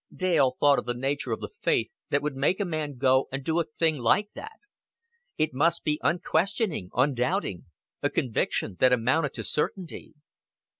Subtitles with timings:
[0.11, 3.43] Dale thought of the nature of the faith that would make a man go and
[3.43, 4.61] do a thing like that.
[5.37, 7.65] It must be unquestioning, undoubting;
[8.01, 10.15] a conviction that amounted to certainty.